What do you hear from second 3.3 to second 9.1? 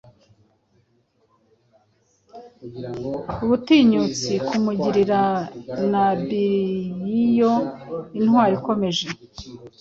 Ubutinyutsi kumugirira nabiiyo intwari ikomeje